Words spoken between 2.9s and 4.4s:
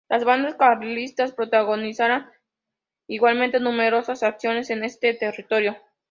igualmente numerosas